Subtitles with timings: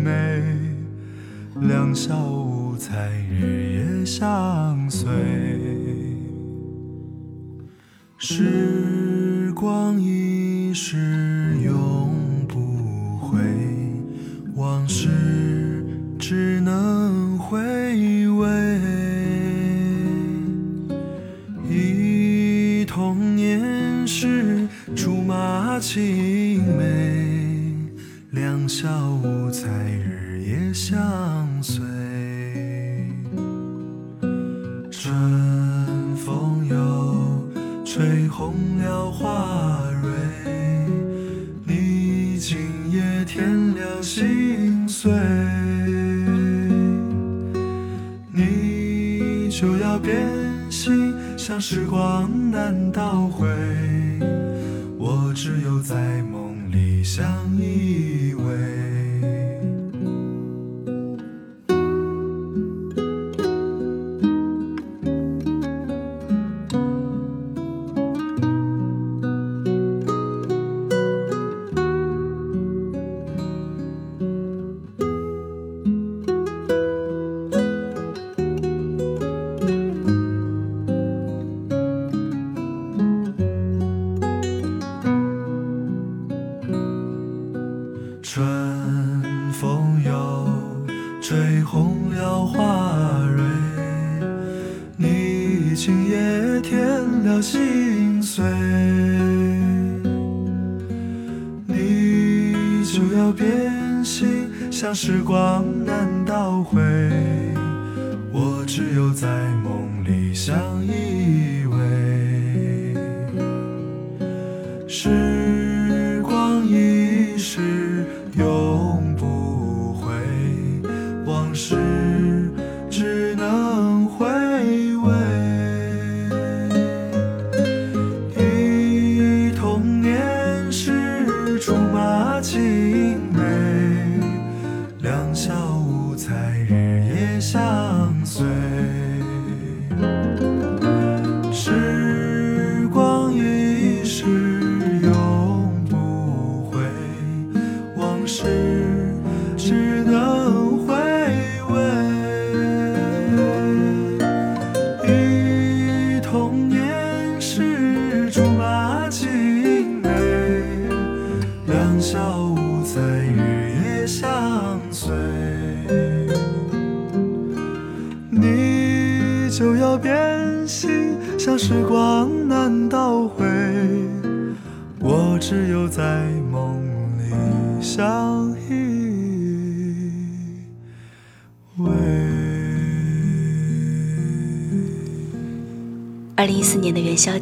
[0.00, 0.42] 美，
[1.60, 5.08] 两小无猜日夜相随。
[8.16, 11.29] 时光一逝。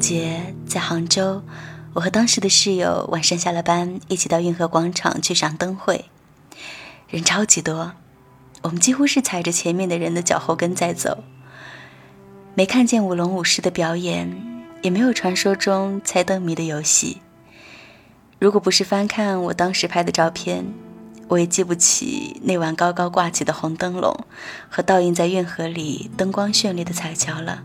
[0.08, 1.42] 节，在杭州，
[1.92, 6.06] 我和当时的室友晚上下了班，一起到运河广场去赏灯会。
[7.10, 7.92] 人超级多，
[8.62, 11.24] 我们几乎是踩着前面的人的脚后跟在走。
[12.54, 14.34] 没看见舞龙舞狮的表演，
[14.80, 17.20] 也没有传说中猜灯谜的游戏。
[18.38, 20.64] 如果不是翻看我当时拍的照片，
[21.28, 24.24] 我也记不起那晚高高挂起的红灯笼
[24.70, 27.62] 和倒映在运河里灯光绚丽的彩桥了。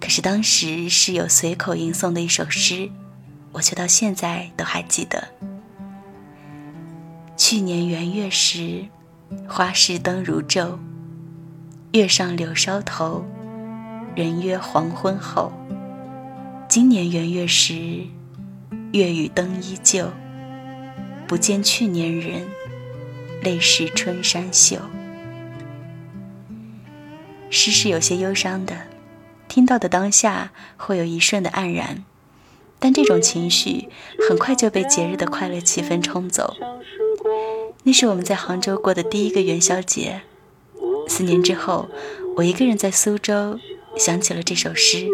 [0.00, 2.90] 可是当时室友随口吟诵的一首诗，
[3.52, 5.28] 我却到现在都还记得。
[7.36, 8.86] 去年元月时，
[9.46, 10.78] 花市灯如昼。
[11.92, 13.24] 月上柳梢头，
[14.14, 15.52] 人约黄昏后。
[16.68, 18.06] 今年元月时，
[18.92, 20.08] 月与灯依旧，
[21.26, 22.46] 不见去年人，
[23.42, 24.76] 泪湿春衫袖。
[27.50, 28.76] 诗是有些忧伤的，
[29.50, 32.04] 听到的当下会有一瞬的黯然，
[32.78, 33.88] 但这种情绪
[34.28, 36.54] 很快就被节日的快乐气氛冲走。
[37.82, 40.22] 那是我们在杭州过的第一个元宵节，
[41.08, 41.88] 四年之后，
[42.36, 43.58] 我一个人在苏州
[43.96, 45.08] 想起了这首诗，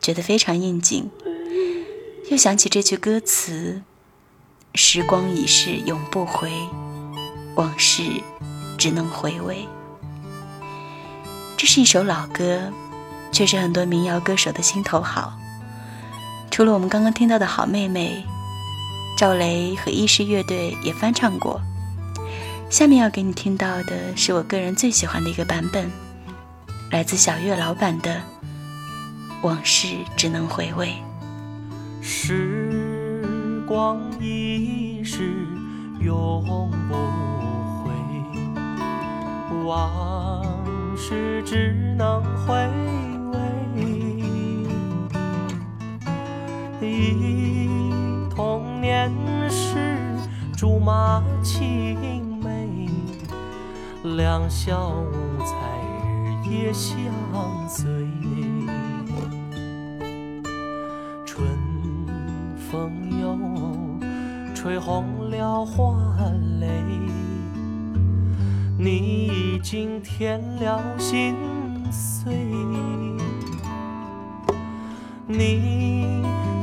[0.00, 1.10] 觉得非常应景。
[2.30, 3.82] 又想起这句歌词
[4.74, 6.50] ：“时光已逝永不回，
[7.54, 8.02] 往事
[8.78, 9.68] 只能回味。”
[11.58, 12.72] 这是一首老歌，
[13.32, 15.32] 却是很多民谣歌手的心头好。
[16.50, 18.24] 除了我们刚刚听到的好妹妹，
[19.16, 21.60] 赵雷和伊势乐队也翻唱过。
[22.70, 25.90] 下面要给你听到的是我个人最喜欢的一个版本，
[26.90, 28.14] 来自小月老板的
[29.42, 30.94] 《往事只能回味》。
[32.02, 33.22] 时
[33.66, 35.46] 光一逝
[36.00, 36.94] 永不
[37.84, 37.90] 回，
[39.64, 40.44] 往
[40.96, 42.54] 事只能回
[46.90, 47.68] 忆
[48.28, 49.10] 童年
[49.48, 49.96] 时
[50.56, 52.88] 竹马青梅，
[54.16, 55.54] 两小无猜
[56.24, 56.96] 日夜相
[57.68, 57.86] 随。
[61.24, 61.46] 春
[62.70, 63.38] 风又
[64.54, 65.94] 吹红了花
[66.58, 66.66] 蕾，
[68.76, 71.34] 你已经添了心
[71.92, 72.34] 碎，
[75.26, 76.17] 你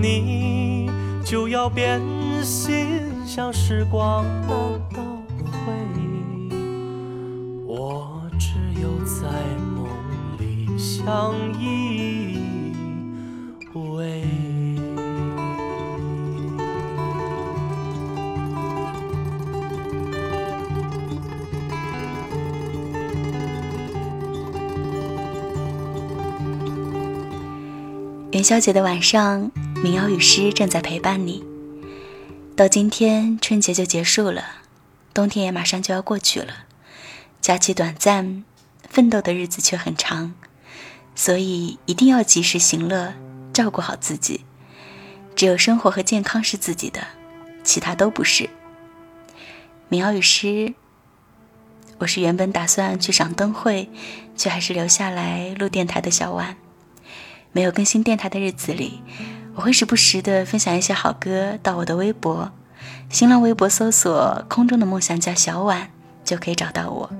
[0.00, 0.90] 你
[1.24, 2.00] 就要变
[2.42, 4.48] 心，像时光难
[4.94, 5.02] 倒
[5.66, 5.72] 回。
[7.66, 9.28] 我只有在
[9.74, 9.86] 梦
[10.38, 10.78] 里。
[10.78, 12.38] 相依
[13.74, 14.22] 偎。
[28.30, 29.50] 元宵节的晚上，
[29.80, 31.44] 民谣与诗正在陪伴你。
[32.56, 34.44] 到今天，春节就结束了，
[35.14, 36.64] 冬天也马上就要过去了。
[37.40, 38.44] 假期短暂，
[38.88, 40.34] 奋斗的日子却很长。
[41.14, 43.14] 所以一定要及时行乐，
[43.52, 44.44] 照顾好自己。
[45.36, 47.00] 只有生活和健康是自己的，
[47.62, 48.50] 其他都不是。
[49.88, 50.74] 民谣与诗，
[51.98, 53.88] 我是原本打算去赏灯会，
[54.36, 56.56] 却还是留下来录电台的小婉。
[57.52, 59.00] 没有更新电台的日子里，
[59.58, 62.52] 我会时不时的分享一些好歌到我的微博，
[63.10, 65.90] 新浪微博搜索“空中的梦想家小婉”
[66.24, 67.10] 就可以找到我。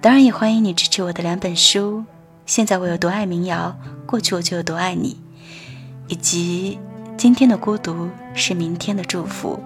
[0.00, 2.02] 当然，也欢迎你支持我的两本书。
[2.46, 5.20] 现在我有多爱民谣，过去我就有多爱你，
[6.08, 6.78] 以及
[7.18, 9.62] 今天的孤独是明天的祝福。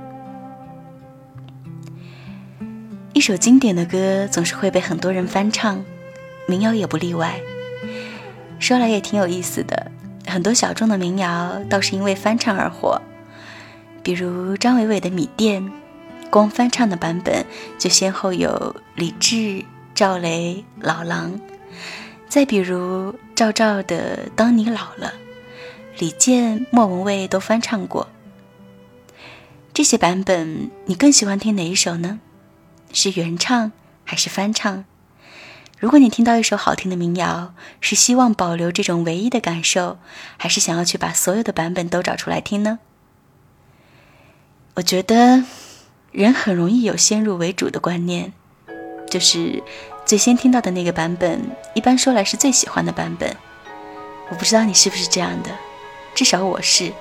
[3.13, 5.85] 一首经典的歌总是会被很多人翻唱，
[6.49, 7.41] 民谣也不例外。
[8.59, 9.93] 说来也挺有意思的，
[10.29, 13.01] 很多小众的民谣倒是因为翻唱而火，
[14.03, 15.63] 比如张伟伟的《米店》，
[16.31, 17.45] 光翻唱的版本
[17.79, 21.41] 就先后有李志、赵雷、老狼。
[22.29, 25.09] 再比如赵照的《当你老了》，
[25.99, 28.09] 李健、莫文蔚都翻唱过。
[29.73, 32.21] 这些版本你更喜欢听哪一首呢？
[32.93, 33.73] 是原唱
[34.05, 34.85] 还是翻唱？
[35.79, 39.99] 如果你听到一首好听的民谣，是希望保留这种唯一的感受，
[40.37, 42.81] 还是想要去把所有的版本都找出来听呢？
[44.75, 45.45] 我觉得
[46.11, 48.33] 人很容易有先入为主的观念，
[49.09, 49.63] 就是
[50.05, 51.41] 最先听到的那个版本，
[51.75, 53.37] 一般说来是最喜欢的版本。
[54.31, 55.51] 我不知道你是不是这样的，
[56.13, 56.93] 至少我是。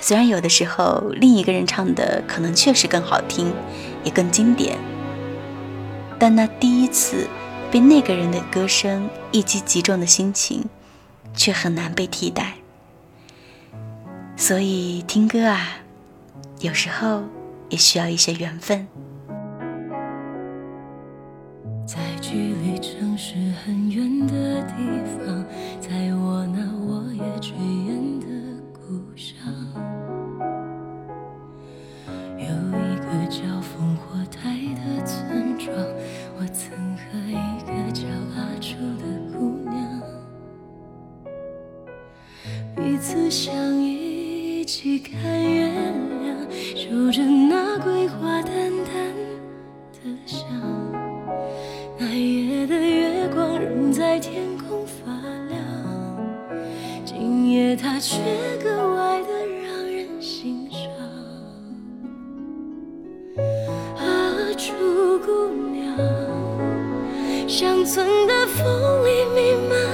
[0.00, 3.52] 虽然有的时候另一个人唱的可能确实更好听，
[4.02, 4.76] 也更经典，
[6.18, 7.28] 但那第一次
[7.70, 10.64] 被那个人的歌声一击即中的心情，
[11.34, 12.54] 却很难被替代。
[14.36, 15.80] 所以听歌啊，
[16.60, 17.24] 有时候
[17.68, 18.86] 也需要一些缘分。
[21.84, 23.34] 在距离城市
[23.64, 24.74] 很远的地
[25.18, 25.44] 方，
[25.80, 27.52] 在我那我也炊
[44.98, 46.36] 看月亮，
[46.76, 48.52] 数着那桂花淡
[48.84, 49.14] 淡
[49.92, 50.46] 的香。
[51.98, 55.12] 那夜的月光仍在天空发
[55.48, 55.58] 亮，
[57.04, 58.18] 今夜它却
[58.62, 59.28] 格外的
[59.62, 60.80] 让人心伤。
[63.96, 64.06] 啊，
[64.56, 64.72] 楚
[65.24, 65.96] 姑娘，
[67.48, 69.87] 乡村的风里弥漫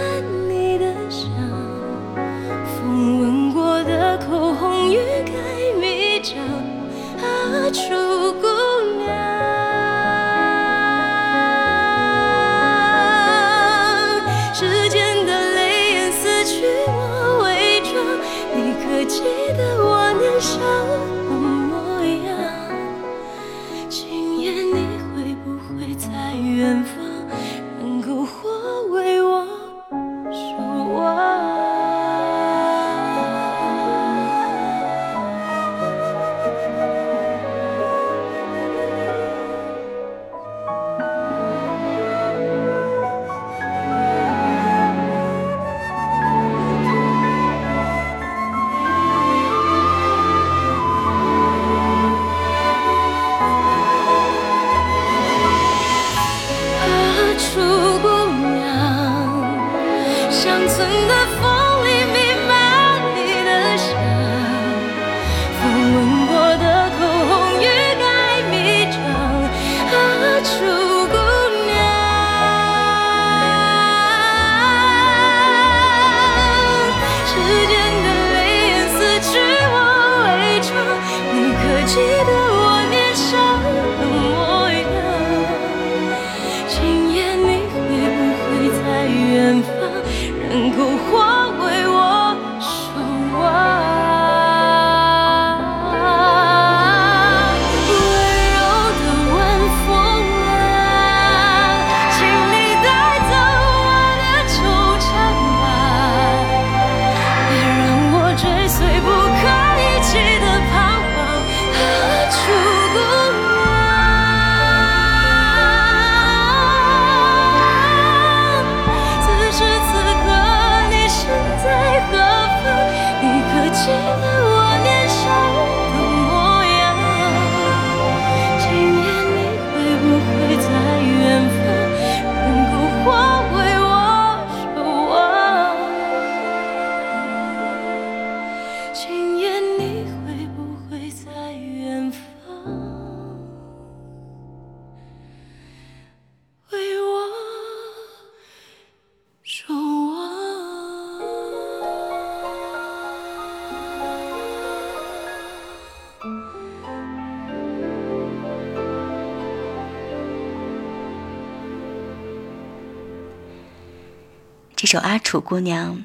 [164.95, 165.97] 首《阿楚姑娘》，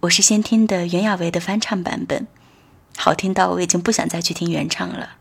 [0.00, 2.26] 我是先听的袁娅维的翻唱版本，
[2.94, 5.12] 好听到我已经不想再去听原唱了。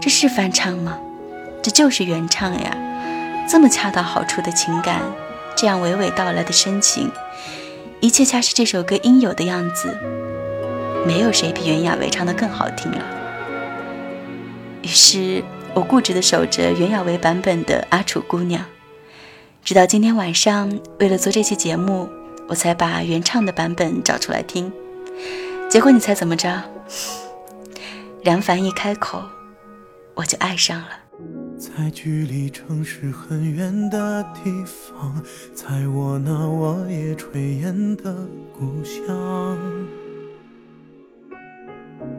[0.00, 0.96] 这是翻唱吗？
[1.60, 2.76] 这就是原唱呀！
[3.48, 5.02] 这么恰到好处的情感，
[5.56, 7.10] 这样娓娓道来的深情，
[8.00, 9.98] 一切恰是这首歌应有的样子。
[11.04, 13.04] 没有谁比袁娅维唱的更好听了。
[14.82, 15.42] 于是
[15.74, 18.62] 我固执的守着袁娅维版本的《阿楚姑娘》。
[19.64, 22.06] 直到今天晚上，为了做这期节目，
[22.46, 24.70] 我才把原唱的版本找出来听。
[25.70, 26.62] 结果你猜怎么着？
[28.24, 29.22] 梁凡一开口，
[30.12, 30.88] 我就爱上了。
[31.58, 35.22] 在距离城市很远的地方，
[35.54, 38.14] 在我那沃野炊烟的
[38.58, 39.58] 故乡，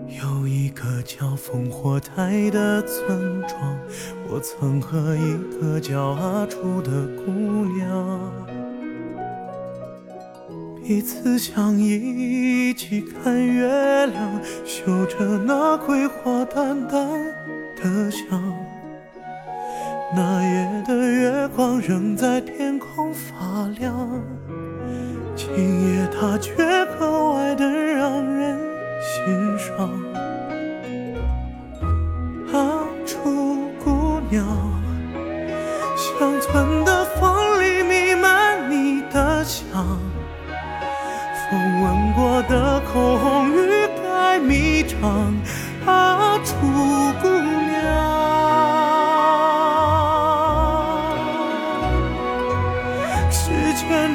[0.07, 3.77] 有一个叫烽火台的村庄，
[4.29, 7.31] 我曾和一个叫阿楚的姑
[7.75, 8.19] 娘，
[10.83, 17.07] 彼此相依，一起看月亮，嗅着那桂花淡淡
[17.81, 18.41] 的香。
[20.15, 24.09] 那夜的月光仍在天空发亮，
[25.35, 26.55] 今夜它却
[26.97, 28.64] 格外的让人
[29.25, 29.89] 心上。
[32.53, 33.17] 阿楚
[33.83, 34.45] 姑娘，
[35.97, 39.63] 乡村的风里弥漫你的香，
[41.49, 45.33] 风吻过的口红欲盖弥彰。
[45.87, 46.55] 阿楚
[47.19, 47.65] 姑娘。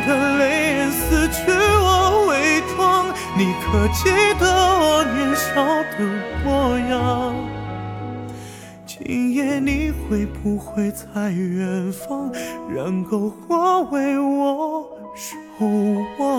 [0.07, 0.43] 的泪
[0.76, 4.45] 眼撕去我伪装，你可记得
[5.40, 5.54] 我年少
[5.97, 5.99] 的
[6.44, 7.35] 模样？
[8.87, 12.30] 今夜你会不会在远方，
[12.75, 15.66] 燃篝火为我守
[16.18, 16.30] 望？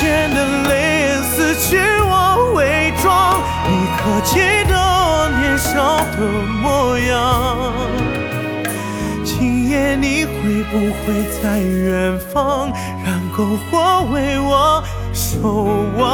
[0.00, 0.36] 间的
[0.70, 3.38] 泪眼撕去我伪装，
[3.68, 6.18] 你可记得我年少的
[6.62, 7.12] 模样？
[9.22, 10.30] 今夜你会
[10.70, 12.72] 不会在远方，
[13.04, 13.38] 燃篝
[13.70, 14.82] 火为我？
[15.12, 15.38] 守
[15.98, 16.08] 望。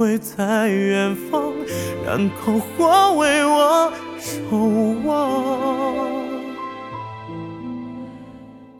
[0.00, 1.52] 会在远方，
[2.06, 4.56] 燃篝火为我守
[5.04, 6.08] 望？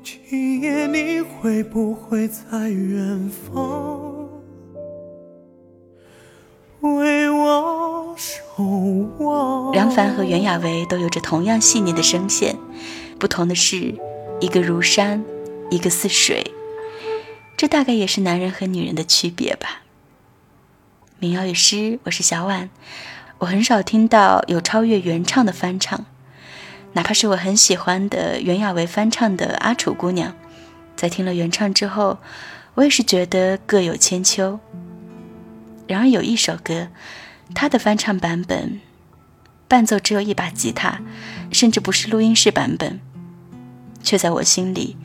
[0.03, 4.31] 今夜你会不会在远方，
[6.81, 8.65] 为我守
[9.19, 9.73] 望？
[9.73, 12.57] 梁凡和袁娅维都有着同样细腻的声线，
[13.19, 13.95] 不同的是，
[14.41, 15.23] 一个如山，
[15.71, 16.51] 一个似水，
[17.59, 19.83] 这大概也是男人和女人的区别吧。
[21.23, 22.71] 民谣与诗，我是小婉。
[23.41, 26.07] 我很少听到有超越原唱的翻唱，
[26.95, 30.33] 哪怕是我很喜欢的袁娅维翻唱的《阿楚姑娘》，
[30.97, 32.17] 在听了原唱之后，
[32.73, 34.59] 我也是觉得各有千秋。
[35.87, 36.89] 然而有一首歌，
[37.55, 38.81] 它的翻唱版本，
[39.69, 41.03] 伴奏只有一把吉他，
[41.53, 42.99] 甚至不是录音室版本，
[44.03, 44.97] 却在我心里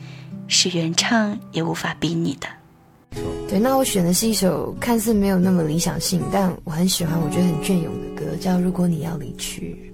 [0.48, 2.48] 是原唱也无法比拟的。
[3.48, 9.92] 对，那我选的是一首看似没有那么理想性，但我很喜欢，我觉得很隽永的歌，叫《如果你要离去》。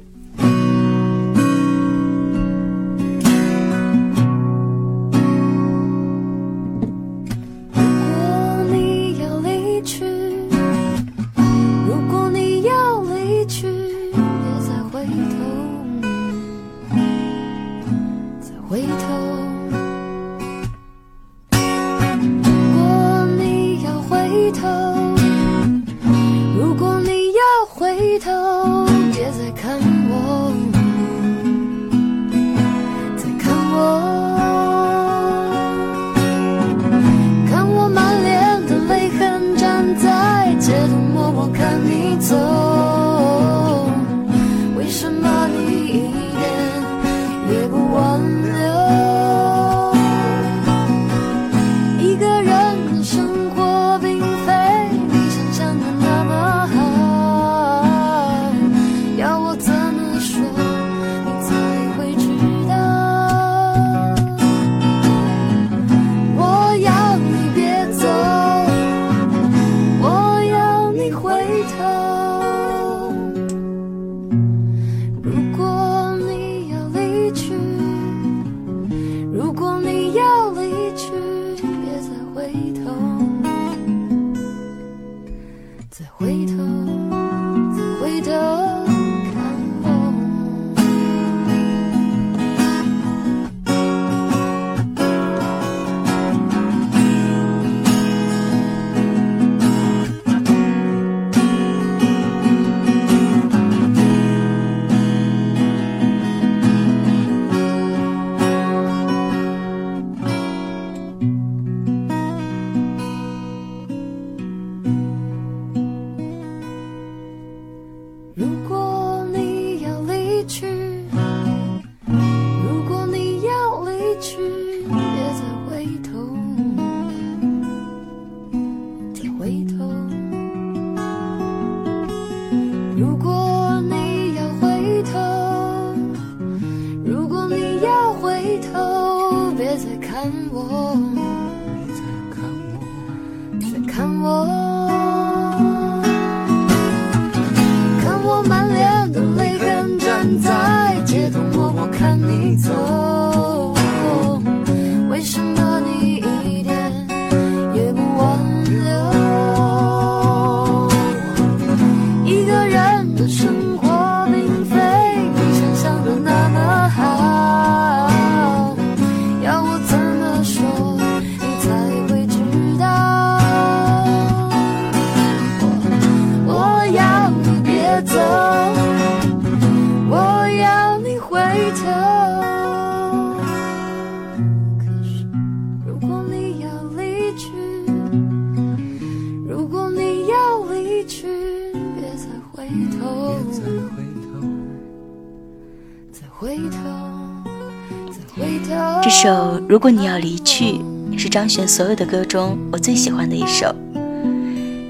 [199.82, 200.74] 如果你要离去》
[201.18, 203.74] 是张悬所有的歌中我最喜欢的一首。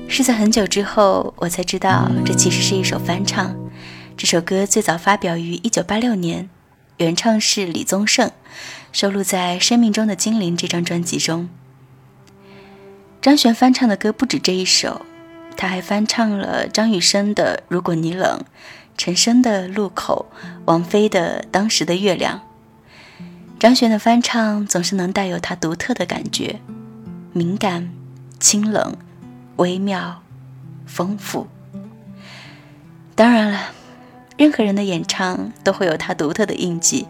[0.07, 3.57] 是在很久之后，我才知道这其实是一首翻唱。
[4.18, 6.50] 这首歌最早发表于1986年，
[6.98, 8.33] 原唱是李宗盛，
[8.92, 11.48] 收录在《生命中的精灵》这张专辑中。
[13.22, 15.07] 张悬翻唱的歌不止这一首，
[15.57, 18.38] 他还翻唱了张雨生的《如果你冷》，
[18.98, 20.26] 陈升的《路口》，
[20.66, 22.38] 王菲的《当时的月亮》。
[23.62, 26.59] 张悬的翻唱总是能带有他独特的感觉，
[27.33, 27.92] 敏感、
[28.40, 28.96] 清冷、
[29.55, 30.20] 微妙、
[30.85, 31.46] 丰富。
[33.14, 33.70] 当然了，
[34.37, 37.07] 任何人的演唱都会有他独特的印记，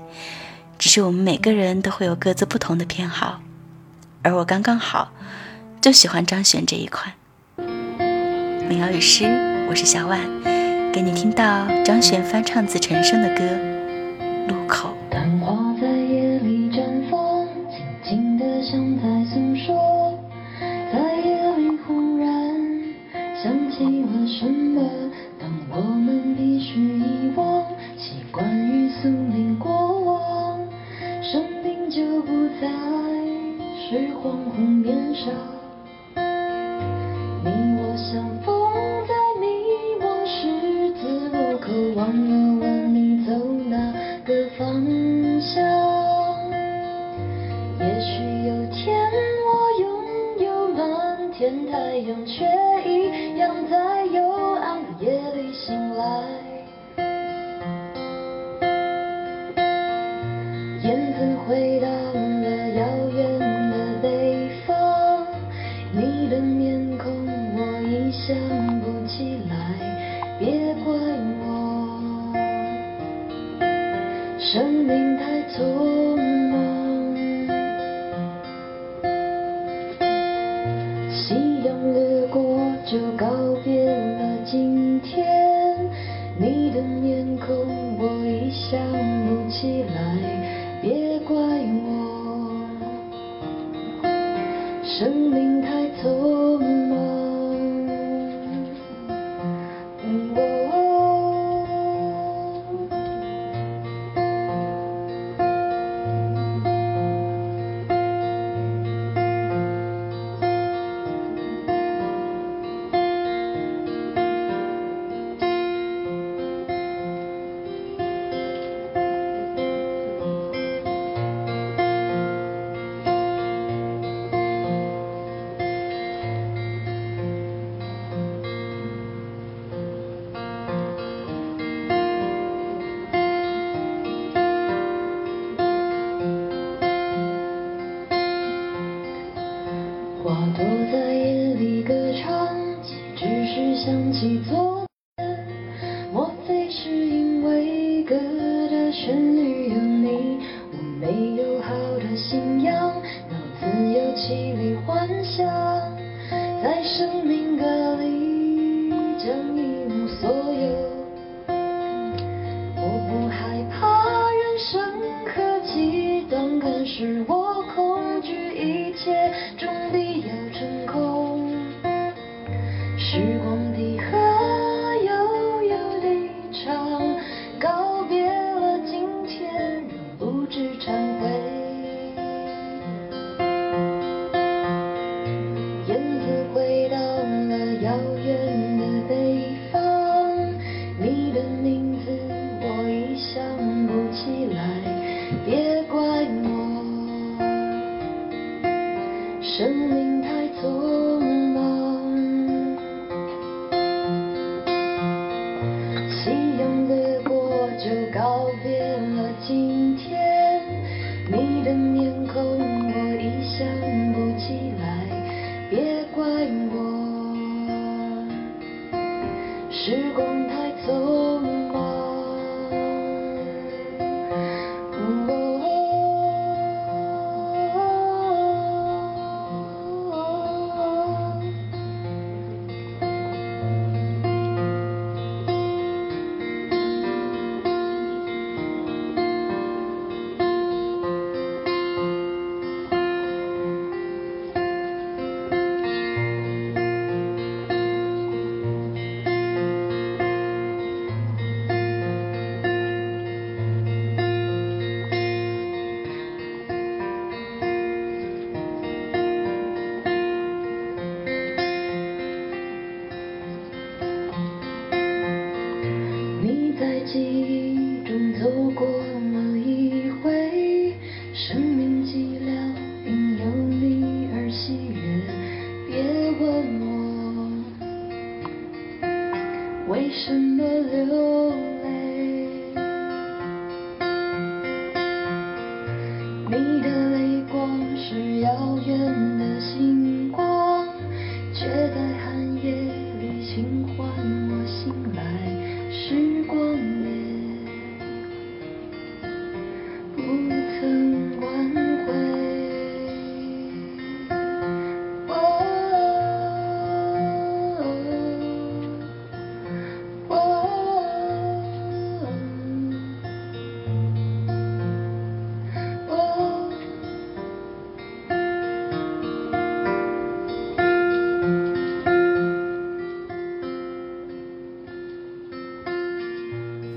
[0.78, 3.40] 只是我们每个人都会有各自不同的偏好，
[4.20, 5.10] 而我刚刚好。
[5.80, 7.14] 就喜欢张悬这一款。
[8.68, 9.24] 民谣与诗，
[9.70, 10.20] 我是小婉，
[10.92, 13.42] 给你听到张悬翻唱自陈升的歌
[14.48, 14.94] 《路口》。
[34.54, 35.51] 红年少。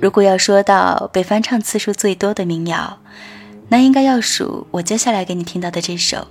[0.06, 3.00] 如果要说到被翻唱次数最多的民谣，
[3.70, 6.28] 那应该要数我接下来给你听到的这首，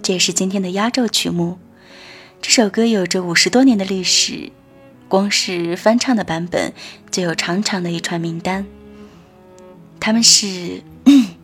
[0.00, 1.58] 这也是今天的压轴曲目。
[2.40, 4.52] 这首歌有着五十多年的历史，
[5.08, 6.72] 光是翻唱的版本
[7.10, 8.64] 就有长长的一串名单。
[9.98, 10.80] 他们是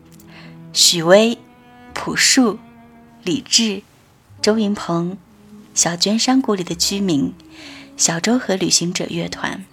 [0.73, 1.37] 许巍、
[1.95, 2.61] 朴树、
[3.25, 3.83] 李志、
[4.41, 5.19] 周云鹏、
[5.75, 7.35] 小娟山谷里的居民、
[7.97, 9.65] 小舟和旅行者乐团。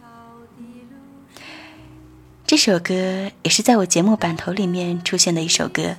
[2.47, 5.97] 这首歌也是在我节目版头里面出现的一首歌，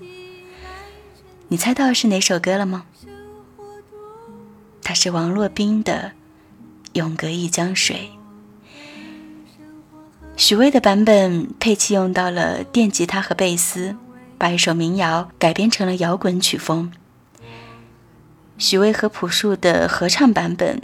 [1.49, 2.87] 你猜到是哪首歌了吗？
[4.83, 6.13] 它是王洛宾的
[6.95, 8.13] 《永隔一江水》。
[10.39, 13.95] 许巍的版本，佩奇用到了电吉他和贝斯，
[14.39, 16.91] 把一首民谣改编成了摇滚曲风。
[18.57, 20.81] 许巍和朴树的合唱版本，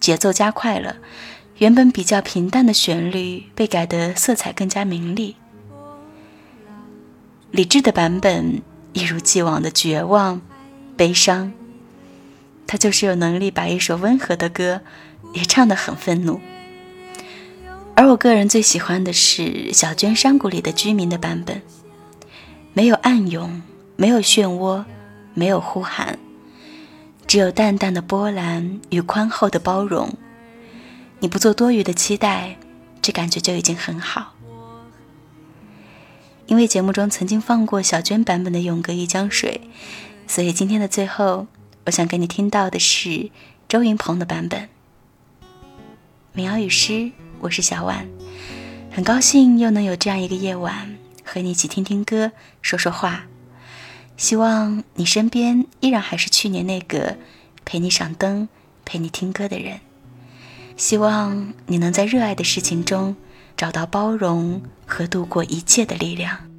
[0.00, 0.96] 节奏加快了。
[1.58, 5.36] 原本比较平淡的旋律被改得色彩更加明丽。
[7.50, 8.62] 李志的版本
[8.92, 10.40] 一如既往的绝望、
[10.96, 11.52] 悲伤，
[12.66, 14.80] 他就是有能力把一首温和的歌
[15.34, 16.40] 也唱得很愤怒。
[17.94, 21.60] 而我个人最喜欢的是小娟山谷里的居民的版本，
[22.72, 23.62] 没有暗涌，
[23.96, 24.84] 没有漩涡，
[25.34, 26.18] 没有呼喊，
[27.26, 30.08] 只有淡淡的波澜与宽厚的包容。
[31.22, 32.56] 你不做多余的期待，
[33.00, 34.34] 这感觉就已经很好。
[36.46, 39.60] 因为节目中曾经放过小娟版本的《永隔一江水》，
[40.30, 41.46] 所以今天的最后，
[41.86, 43.30] 我想给你听到的是
[43.68, 44.68] 周云鹏的版本。
[46.32, 48.08] 民谣与诗，我是小婉，
[48.90, 52.32] 很高兴又能有这样一个夜晚和你一起听听歌、
[52.62, 53.26] 说说话。
[54.16, 57.16] 希望你身边依然还是去年那个
[57.64, 58.48] 陪你赏灯、
[58.84, 59.78] 陪你听歌的人。
[60.76, 63.16] 希望你能在热爱的事情中
[63.56, 66.51] 找到包容和度过一切的力量。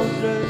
[0.00, 0.49] children.